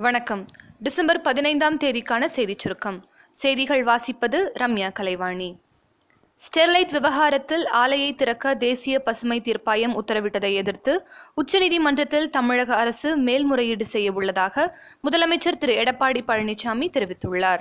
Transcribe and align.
வணக்கம். 0.00 0.46
டிசம்பர் 0.78 1.20
பதினைந்தாம் 1.20 1.76
தேதிக்கான 1.76 2.24
செய்திச் 2.24 2.58
சுருக்கம். 2.58 3.08
செய்திகள் 3.30 3.84
வாசிப்பது 3.84 4.48
ரம்யா 4.58 4.92
கலைவாணி. 4.92 5.56
ஸ்டெர்லைட் 6.36 6.90
விவகாரத்தில் 6.90 7.68
ஆலையை 7.72 8.14
திறக்க 8.14 8.54
தேசிய 8.54 9.00
பசுமை 9.00 9.40
தீர்ப்பாயம் 9.40 10.00
உத்தரவிட்டதை 10.00 10.54
எதிர்த்து 10.54 11.08
உச்சநீதிமன்றத்தில் 11.36 12.28
தமிழக 12.28 12.76
அரசு 12.76 13.16
மேல்முறையீடு 13.16 13.86
செய்ய 13.86 14.12
உள்ளதாக 14.12 14.78
முதலமைச்சர் 15.08 15.58
திரு 15.58 15.74
எடப்பாடி 15.74 16.20
பழனிசாமி 16.28 16.88
தெரிவித்துள்ளார். 16.96 17.60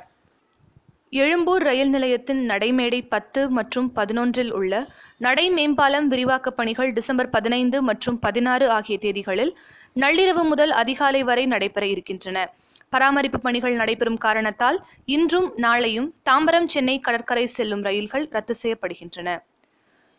எழும்பூர் 1.11 1.61
ரயில் 1.61 1.89
நிலையத்தின் 1.89 2.47
நடைமேடை 2.47 3.07
பத்து 3.09 3.49
மற்றும் 3.49 3.91
பதினொன்றில் 3.95 4.51
உள்ள 4.51 4.73
நடை 5.17 5.49
மேம்பாலம் 5.49 6.07
விரிவாக்கப் 6.11 6.55
பணிகள் 6.55 6.93
டிசம்பர் 6.93 7.29
பதினைந்து 7.29 7.81
மற்றும் 7.81 8.19
பதினாறு 8.19 8.69
ஆகிய 8.69 8.97
தேதிகளில் 9.01 9.55
நள்ளிரவு 9.95 10.43
முதல் 10.43 10.71
அதிகாலை 10.71 11.23
வரை 11.23 11.45
நடைபெற 11.45 11.85
இருக்கின்றன. 11.85 12.53
பராமரிப்பு 12.89 13.39
பணிகள் 13.39 13.75
நடைபெறும் 13.75 14.17
காரணத்தால் 14.17 14.77
இன்றும் 15.05 15.53
நாளையும் 15.57 16.09
தாம்பரம் 16.29 16.65
சென்னை 16.65 16.99
கடற்கரை 16.99 17.45
செல்லும் 17.45 17.81
ரயில்கள் 17.81 18.27
ரத்து 18.31 18.55
செய்யப்படுகின்றன. 18.63 19.37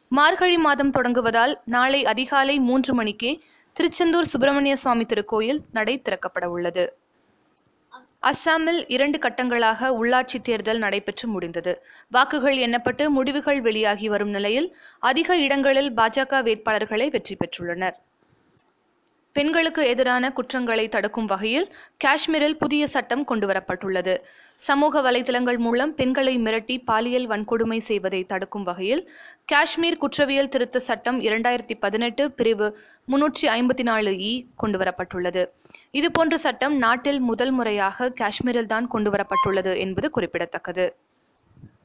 மார்கழி 0.08 0.58
மாதம் 0.58 0.90
தொடங்குவதால் 0.90 1.54
நாளை 1.64 2.04
அதிகாலை 2.04 2.58
மூன்று 2.60 2.94
மணிக்கே 2.94 3.40
திருச்செந்தூர் 3.76 4.24
சுப்பிரமணிய 4.24 4.76
சுவாமி 4.76 5.04
திருக்கோயில் 5.04 5.60
நடை 5.72 6.02
திறக்கப்பட 6.02 6.44
உள்ளது 6.44 6.84
அஸ்ஸாமில் 8.22 8.80
இரண்டு 8.86 9.18
கட்டங்களாக 9.18 9.90
உள்ளாட்சி 10.00 10.38
தேர்தல் 10.42 10.78
நடைபெற்று 10.78 11.26
முடிந்தது. 11.28 11.72
வாக்குகள் 12.10 12.56
எண்ணப்பட்டு 12.56 13.08
முடிவுகள் 13.08 13.60
வெளியாகி 13.60 14.08
வரும் 14.08 14.28
நிலையில் 14.28 14.68
அதிக 15.10 15.36
இடங்களில் 15.36 15.90
பாஜக 15.94 16.42
வேட்பாளர்களே 16.48 17.10
வெற்றி 17.10 17.36
பெற்றுள்ளனர். 17.36 17.96
பெண்களுக்கு 19.32 19.82
எதிரான 19.86 20.32
குற்றங்களை 20.32 20.84
தடுக்கும் 20.88 21.24
வகையில் 21.24 21.66
காஷ்மீரில் 22.04 22.56
புதிய 22.56 22.86
சட்டம் 22.86 23.24
கொண்டுவரப்பட்டுள்ளது. 23.28 24.14
சமூக 24.54 25.02
வலைதளங்கள் 25.02 25.58
மூலம் 25.58 25.94
பெண்களை 25.94 26.38
மிரட்டி 26.38 26.76
பாலியல் 26.84 27.28
வன்கொடுமை 27.28 27.78
செய்வதை 27.78 28.24
தடுக்கும் 28.24 28.62
வகையில் 28.62 29.02
காஷ்மீர் 29.44 29.98
குற்றவியல் 29.98 30.48
திருத்த 30.48 30.78
சட்டம் 30.78 31.20
இரண்டாயிரத்தி 31.20 31.76
பதினெட்டு 31.80 32.30
பிரிவு 32.30 32.68
முன்னூற்றி 33.12 33.46
ஐம்பத்தி 33.58 33.82
நாலு 33.82 34.10
இ 34.10 34.32
கொண்டுவரப்பட்டுள்ளது. 34.62 35.44
இதுபோன்ற 35.90 36.36
சட்டம் 36.36 36.76
நாட்டில் 36.76 37.20
முதல் 37.20 37.50
முறையாக 37.50 38.12
காஷ்மீரில்தான் 38.20 38.88
கொண்டுவரப்பட்டுள்ளது 38.94 39.78
என்பது 39.78 40.10
குறிப்பிடத்தக்கது. 40.10 40.86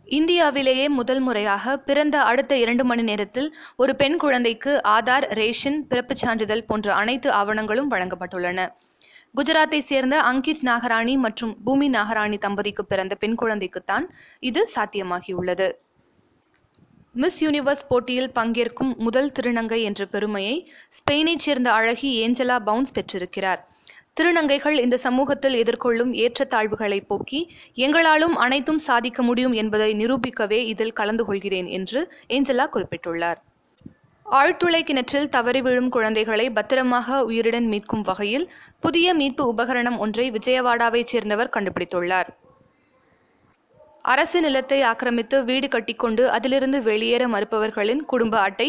இந்தியாவிலேயே 0.05 0.89
முதல் 0.89 1.19
முறையாக 1.19 1.77
பிறந்த 1.77 2.21
அடுத்த 2.21 2.57
இரண்டு 2.57 2.85
மணி 2.85 3.01
நேரத்தில் 3.01 3.55
ஒரு 3.75 3.95
பெண் 3.95 4.17
குழந்தைக்கு 4.17 4.81
ஆதார் 4.83 5.33
ரேஷன் 5.33 5.87
பிறப்புச் 5.87 6.17
சான்றிதழ் 6.17 6.65
போன்ற 6.65 6.93
அனைத்து 6.93 7.31
ஆவணங்களும் 7.31 7.89
வழங்கப்பட்டுள்ளன. 7.89 8.69
குஜராத்தை 9.35 9.77
சேர்ந்த 9.77 10.21
அங்கித் 10.21 10.63
நாகராணி 10.63 11.17
மற்றும் 11.17 11.63
பூமி 11.63 11.89
நாகராணி 11.89 12.37
தம்பதிக்கு 12.37 12.85
பிறந்த 12.85 13.15
பெண் 13.15 13.35
குழந்தைக்குத்தான் 13.41 14.05
இது 14.39 14.67
சாத்தியமாகியுள்ளது. 14.75 15.71
மிஸ் 17.13 17.45
யூனிவர்ஸ் 17.45 17.87
போட்டியில் 17.89 18.31
பங்கேற்கும் 18.39 18.97
முதல் 18.97 19.31
திருநங்கை 19.39 19.81
என்ற 19.81 20.05
பெருமையை 20.05 20.71
ஸ்பெயினைச் 20.89 21.37
சேர்ந்த 21.37 21.71
அழகி 21.71 22.27
ஏஞ்சலா 22.27 22.59
பவுன்ஸ் 22.59 22.91
பெற்றிருக்கிறார். 22.91 23.74
திருநங்கைகள் 24.19 24.77
இந்த 24.81 24.97
சமூகத்தில் 24.97 25.55
எதிர்கொள்ளும் 25.55 26.11
ஏற்றத்தாழ்வுகளை 26.13 26.99
போக்கி 27.07 27.39
எங்களாலும் 27.75 28.35
அனைத்தும் 28.35 28.77
சாதிக்க 28.77 29.23
முடியும் 29.23 29.53
என்பதை 29.53 29.89
நிரூபிக்கவே 29.95 30.59
இதில் 30.65 30.93
கலந்து 30.93 31.25
கொள்கிறேன் 31.25 31.65
என்று 31.65 32.01
ஏஞ்சலா 32.27 32.65
குறிப்பிட்டுள்ளார். 32.67 33.39
ஆழ்துளை 34.25 34.81
கிணற்றில் 34.83 35.29
தவறி 35.29 35.61
விழும் 35.61 35.89
குழந்தைகளை 35.89 36.49
பத்திரமாக 36.49 37.25
உயிருடன் 37.25 37.67
மீட்கும் 37.67 38.01
வகையில் 38.01 38.51
புதிய 38.79 39.13
மீட்பு 39.13 39.53
உபகரணம் 39.53 39.97
ஒன்றை 39.97 40.31
விஜயவாடாவைச் 40.31 41.11
சேர்ந்தவர் 41.13 41.53
கண்டுபிடித்துள்ளார். 41.57 42.31
அரசு 44.01 44.41
நிலத்தை 44.41 44.81
ஆக்கிரமித்து 44.81 45.45
வீடு 45.45 45.67
கட்டிக்கொண்டு 45.67 46.29
அதிலிருந்து 46.29 46.83
வெளியேற 46.83 47.27
மறுப்பவர்களின் 47.27 48.03
குடும்ப 48.05 48.39
அட்டை 48.39 48.67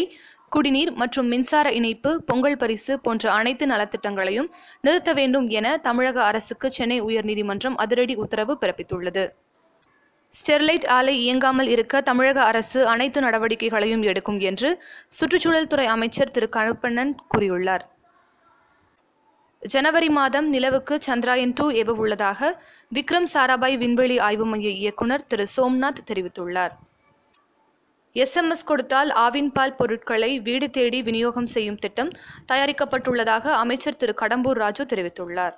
குடிநீர் 0.51 0.93
மற்றும் 0.93 1.27
மின்சார 1.27 1.71
இணைப்பு 1.71 2.23
பொங்கல் 2.23 2.57
பரிசு 2.57 2.99
போன்ற 2.99 3.31
அனைத்து 3.31 3.65
நலத்திட்டங்களையும் 3.65 4.47
நிறுத்த 4.81 5.13
வேண்டும் 5.13 5.47
என 5.47 5.77
தமிழக 5.77 6.23
அரசுக்கு 6.23 6.71
சென்னை 6.71 7.03
உயர்நீதிமன்றம் 7.03 7.75
அதிரடி 7.75 8.15
உத்தரவு 8.15 8.57
பிறப்பித்துள்ளது. 8.61 9.25
ஸ்டெர்லைட் 10.33 10.87
ஆலை 10.87 11.17
இயங்காமல் 11.21 11.67
இருக்க 11.67 12.01
தமிழக 12.01 12.43
அரசு 12.43 12.87
அனைத்து 12.87 13.21
நடவடிக்கைகளையும் 13.21 14.03
எடுக்கும் 14.03 14.39
என்று 14.39 14.83
சுற்றுச்சூழல் 15.09 15.67
துறை 15.67 15.85
அமைச்சர் 15.85 16.31
திரு. 16.31 16.49
கருப்பண்ணன் 16.55 17.13
கூறியுள்ளார். 17.35 17.85
ஜனவரி 19.59 20.09
மாதம் 20.09 20.49
நிலவுக்கு 20.49 20.99
சந்திராயன் 21.05 21.53
டூ 21.55 21.71
ஏவ 21.71 21.89
உள்ளதாக 21.89 22.63
விக்ரம் 22.95 23.29
சாராபாய் 23.33 23.77
விண்வெளி 23.77 24.19
ஆய்வு 24.19 24.45
மைய 24.45 24.69
இயக்குனர் 24.69 25.27
திரு. 25.27 25.47
சோம்நாத் 25.57 26.03
தெரிவித்துள்ளார். 26.11 26.75
எஸ்எம்எஸ் 28.23 28.65
கொடுத்தால் 28.65 29.09
ஆவின் 29.09 29.47
பால் 29.47 29.75
பொருட்களை 29.75 30.39
வீடு 30.39 30.69
தேடி 30.69 31.01
விநியோகம் 31.01 31.45
செய்யும் 31.45 31.77
திட்டம் 31.77 32.11
தயாரிக்கப்பட்டுள்ளதாக 32.51 33.45
அமைச்சர் 33.63 33.95
திரு 33.95 34.13
கடம்பூர் 34.21 34.59
ராஜு 34.63 34.85
தெரிவித்துள்ளார். 34.85 35.55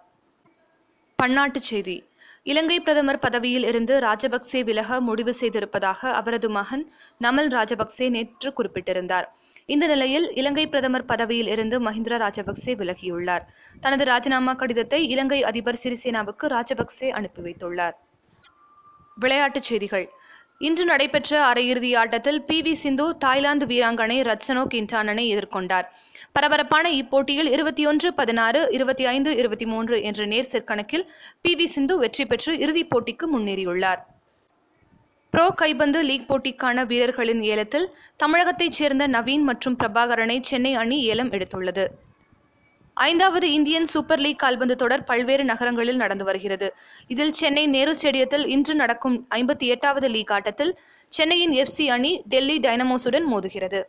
பன்னாட்டுச் 1.24 1.70
செய்தி. 1.72 2.04
இலங்கை 2.44 2.80
பிரதமர் 2.80 3.20
பதவியில் 3.20 3.64
இருந்து 3.64 4.00
ராஜபக்சே 4.00 4.64
விலக 4.64 5.02
முடிவு 5.02 5.36
செய்திருப்பதாக 5.40 6.12
அவரது 6.12 6.50
மகன் 6.50 6.92
நமல் 7.24 7.50
ராஜபக்சே 7.56 8.10
நேற்று 8.10 8.54
குறிப்பிட்டிருந்தார். 8.54 9.34
இந்த 9.66 9.88
நிலையில் 9.88 10.34
இலங்கை 10.34 10.68
பிரதமர் 10.68 11.06
பதவியில் 11.06 11.48
இருந்து 11.48 11.80
மஹிந்திரா 11.80 12.20
ராஜபக்சே 12.26 12.76
விலகியுள்ளார். 12.82 13.42
தனது 13.82 14.06
ராஜினாமா 14.06 14.54
கடிதத்தை 14.54 15.08
இலங்கை 15.08 15.44
அதிபர் 15.44 15.80
சிறிசேனாவுக்கு 15.84 16.46
ராஜபக்சே 16.48 17.10
அனுப்பி 17.10 17.42
வைத்துள்ளார். 17.42 17.98
விளையாட்டுச் 19.16 19.64
செய்திகள். 19.64 20.10
இன்று 20.68 20.86
நடைபெற்ற 20.86 21.34
அரையிறுதி 21.50 21.90
ஆட்டத்தில் 22.00 22.40
பி 22.48 22.56
வி 22.62 22.72
சிந்து 22.80 23.04
தாய்லாந்து 23.18 23.66
வீராங்கனை 23.66 24.18
ரத்சனோ 24.28 24.64
கிண்டானனை 24.74 25.24
எதிர்கொண்டார். 25.34 25.86
பரபரப்பான 26.36 26.90
இப்போட்டியில் 27.02 27.50
இருபத்தி 27.56 27.84
ஒன்று 27.86 28.10
பதினாறு 28.14 28.62
இருபத்தி 28.78 29.06
ஐந்து 29.12 29.32
இருபத்தி 29.42 29.66
மூன்று 29.66 29.98
என்ற 30.10 30.26
நேர் 30.26 30.50
செட் 30.50 30.68
கணக்கில் 30.72 31.06
பி 31.42 31.54
வி 31.60 31.68
சிந்து 31.76 31.98
வெற்றி 31.98 32.26
பெற்று 32.26 32.54
இறுதிப் 32.66 32.92
போட்டிக்கு 32.92 33.28
முன்னேறியுள்ளார். 33.36 34.02
ப்ரோ 35.34 35.48
கைபந்து 35.62 36.02
லீக் 36.10 36.28
போட்டிக்கான 36.30 36.86
வீரர்களின் 36.92 37.42
ஏலத்தில் 37.54 37.90
தமிழகத்தைச் 38.24 38.78
சேர்ந்த 38.82 39.08
நவீன் 39.08 39.48
மற்றும் 39.52 39.80
பிரபாகரனை 39.84 40.40
சென்னை 40.52 40.76
அணி 40.84 41.00
ஏலம் 41.14 41.34
எடுத்துள்ளது. 41.38 41.88
ஐந்தாவது 43.08 43.48
இந்தியன் 43.54 43.86
சூப்பர் 43.86 44.20
லீக் 44.20 44.40
கால்பந்து 44.40 44.76
தொடர் 44.76 45.04
பல்வேறு 45.04 45.44
நகரங்களில் 45.44 45.96
நடந்து 45.96 46.26
வருகிறது. 46.26 46.68
இதில் 47.08 47.32
சென்னை 47.32 47.64
நேரு 47.68 47.92
ஸ்டேடியத்தில் 48.02 48.46
இன்று 48.46 48.76
நடக்கும் 48.76 49.28
ஐம்பத்தி 49.36 49.68
எட்டாவது 49.74 50.08
லீக் 50.08 50.32
ஆட்டத்தில் 50.32 50.74
சென்னையின் 51.12 51.54
எஃப்சி 51.62 51.86
அணி 51.86 52.12
டெல்லி 52.26 52.60
டைனமோஸுடன் 52.60 53.28
மோதுகிறது. 53.34 53.82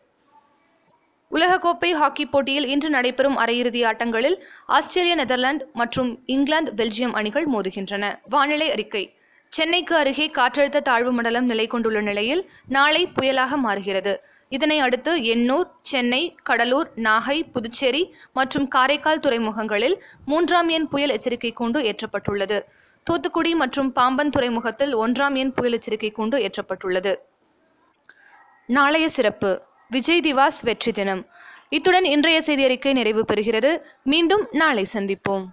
உலகக்கோப்பை 1.31 1.91
ஹாக்கி 1.93 2.25
போட்டியில் 2.27 2.67
இன்று 2.67 2.91
நடைபெறும் 2.91 3.39
அரையிறுதி 3.39 3.81
ஆட்டங்களில் 3.91 4.37
ஆஸ்திரேலியா 4.67 5.15
நெதர்லாந்து 5.15 5.67
மற்றும் 5.73 6.11
இங்கிலாந்து 6.27 6.73
பெல்ஜியம் 6.77 7.17
அணிகள் 7.21 7.47
மோதுகின்றன. 7.47 8.05
வானிலை 8.29 8.71
அறிக்கை. 8.71 9.05
சென்னைக்கு 9.53 9.95
அருகே 9.97 10.27
காற்றழுத்த 10.39 10.81
தாழ்வு 10.89 11.13
மண்டலம் 11.13 11.45
நிலை 11.45 11.67
கொண்டுள்ள 11.67 12.01
நிலையில் 12.01 12.43
நாளை 12.69 13.03
புயலாக 13.17 13.57
மாறுகிறது. 13.57 14.13
இதனை 14.57 14.79
அடுத்து 14.79 15.13
எண்ணூர் 15.35 15.69
சென்னை 15.81 16.35
கடலூர் 16.43 16.89
நாகை 16.97 17.37
புதுச்சேரி 17.53 18.15
மற்றும் 18.33 18.69
காரைக்கால் 18.69 19.21
துறைமுகங்களில் 19.21 19.97
மூன்றாம் 20.25 20.69
எண் 20.69 20.89
புயல் 20.89 21.11
எச்சரிக்கை 21.11 21.53
கூண்டு 21.61 21.81
ஏற்றப்பட்டுள்ளது. 21.91 22.59
தூத்துக்குடி 23.05 23.55
மற்றும் 23.55 23.93
பாம்பன் 23.93 24.31
துறைமுகத்தில் 24.31 24.97
ஒன்றாம் 24.97 25.35
எண் 25.35 25.53
புயல் 25.53 25.73
எச்சரிக்கை 25.73 26.11
கூண்டு 26.17 26.39
ஏற்றப்பட்டுள்ளது. 26.47 27.15
நாளைய 28.67 29.09
சிறப்பு. 29.09 29.53
விஜய் 29.89 30.21
திவாஸ் 30.21 30.61
வெற்றி 30.63 30.93
தினம். 30.93 31.23
இத்துடன் 31.69 32.05
இன்றைய 32.05 32.41
செய்தி 32.41 32.65
அறிக்கை 32.65 32.93
நிறைவு 32.93 33.25
பெறுகிறது. 33.33 33.73
மீண்டும் 34.03 34.45
நாளை 34.51 34.85
சந்திப்போம். 34.95 35.47